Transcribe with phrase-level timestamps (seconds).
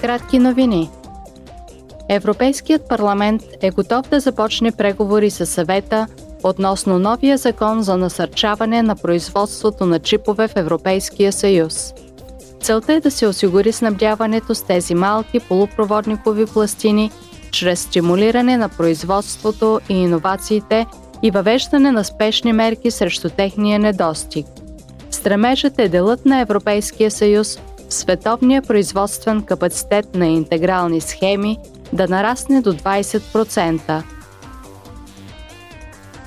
[0.00, 0.90] Кратки новини.
[2.08, 6.06] Европейският парламент е готов да започне преговори с съвета
[6.42, 11.94] относно новия закон за насърчаване на производството на чипове в Европейския съюз.
[12.60, 17.10] Целта е да се осигури снабдяването с тези малки полупроводникови пластини
[17.50, 20.86] чрез стимулиране на производството и иновациите
[21.22, 24.46] и въвеждане на спешни мерки срещу техния недостиг.
[25.10, 27.58] Стремежът е делът на Европейския съюз
[27.88, 31.58] в световния производствен капацитет на интегрални схеми
[31.92, 34.02] да нарасне до 20%.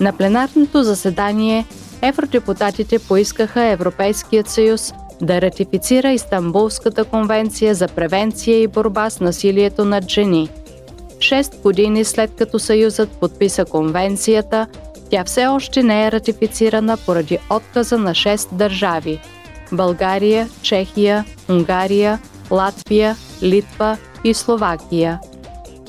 [0.00, 1.66] На пленарното заседание
[2.02, 10.08] евродепутатите поискаха Европейският съюз да ратифицира Истанбулската конвенция за превенция и борба с насилието над
[10.08, 10.48] жени.
[11.20, 14.66] Шест години след като Съюзът подписа конвенцията,
[15.10, 19.20] тя все още не е ратифицирана поради отказа на шест държави–
[19.72, 22.18] България, Чехия, Унгария,
[22.50, 25.20] Латвия, Литва и Словакия.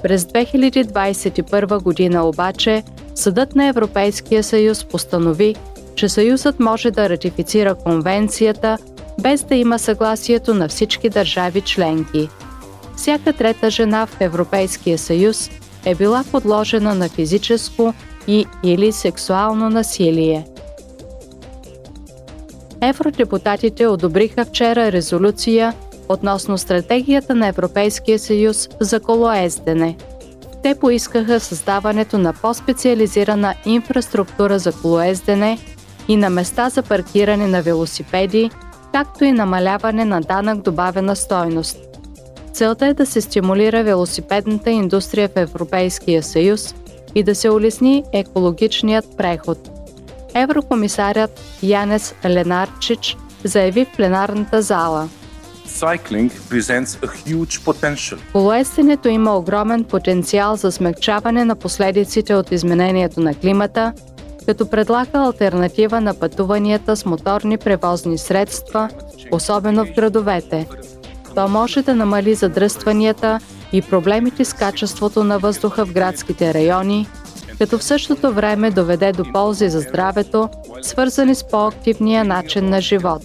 [0.03, 2.83] През 2021 година обаче
[3.15, 5.55] Съдът на Европейския съюз постанови,
[5.95, 8.77] че Съюзът може да ратифицира конвенцията
[9.21, 12.29] без да има съгласието на всички държави членки.
[12.95, 15.49] Всяка трета жена в Европейския съюз
[15.85, 17.93] е била подложена на физическо
[18.27, 20.45] и или сексуално насилие.
[22.83, 25.73] Евродепутатите одобриха вчера резолюция
[26.09, 29.97] относно стратегията на Европейския съюз за колоездене.
[30.63, 35.57] Те поискаха създаването на по-специализирана инфраструктура за колоездене
[36.07, 38.49] и на места за паркиране на велосипеди,
[38.93, 41.77] както и намаляване на данък добавена стойност.
[42.53, 46.75] Целта е да се стимулира велосипедната индустрия в Европейския съюз
[47.15, 49.82] и да се улесни екологичният преход.
[50.35, 55.09] Еврокомисарят Янес Ленарчич заяви в пленарната зала–
[58.31, 63.93] Колоестенето има огромен потенциал за смягчаване на последиците от изменението на климата,
[64.45, 68.89] като предлага альтернатива на пътуванията с моторни превозни средства,
[69.31, 70.67] особено в градовете.
[71.35, 73.39] То може да намали задръстванията
[73.73, 77.07] и проблемите с качеството на въздуха в градските райони,
[77.63, 80.49] като в същото време доведе до ползи за здравето,
[80.81, 83.21] свързани с по-активния начин на живот.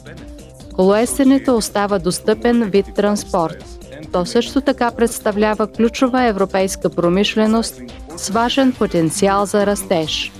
[0.74, 3.64] Колоесенето остава достъпен вид транспорт.
[4.12, 7.80] То също така представлява ключова европейска промишленост
[8.16, 10.32] с важен потенциал за растеж.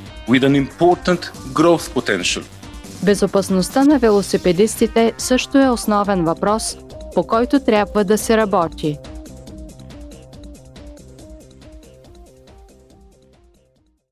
[3.02, 6.76] Безопасността на велосипедистите също е основен въпрос,
[7.14, 8.98] по който трябва да се работи.